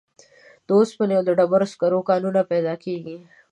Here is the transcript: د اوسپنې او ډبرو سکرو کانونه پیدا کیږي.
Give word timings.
د 0.67 0.69
اوسپنې 0.79 1.13
او 1.17 1.23
ډبرو 1.39 1.71
سکرو 1.73 1.99
کانونه 2.09 2.41
پیدا 2.51 2.73
کیږي. 2.83 3.17